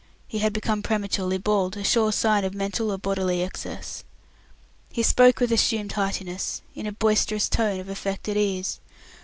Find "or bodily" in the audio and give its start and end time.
2.89-3.43